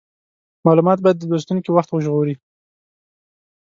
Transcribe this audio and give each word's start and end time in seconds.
مالومات 0.65 0.99
باید 1.01 1.17
د 1.19 1.23
لوستونکي 1.31 1.69
وخت 1.71 1.89
وژغوري. 1.91 2.35